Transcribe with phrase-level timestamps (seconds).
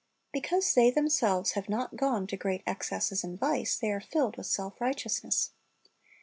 [0.33, 4.47] Because they themselves have not gone to great excesses in vice, they are filled with
[4.47, 5.51] self righteousness.